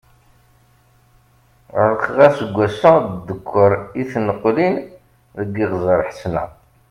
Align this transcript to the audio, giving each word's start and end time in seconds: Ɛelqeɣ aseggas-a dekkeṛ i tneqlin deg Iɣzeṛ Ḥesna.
Ɛelqeɣ 1.81 2.17
aseggas-a 2.27 2.93
dekkeṛ 3.27 3.71
i 4.01 4.03
tneqlin 4.11 4.75
deg 5.37 5.53
Iɣzeṛ 5.63 5.99
Ḥesna. 6.07 6.43